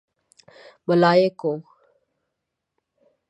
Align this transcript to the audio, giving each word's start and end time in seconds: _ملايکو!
_ملايکو! 0.87 1.51